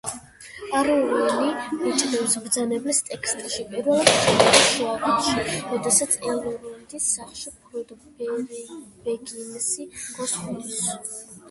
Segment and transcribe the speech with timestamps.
[0.77, 1.51] არუენი
[1.81, 5.37] „ბეჭდების მბრძანებლის“ ტექსტში პირველად ჩნდება შუაველში,
[5.75, 10.85] როდესაც ელრონდის სახლში ფროდო ბეგინსი გონს მოდის.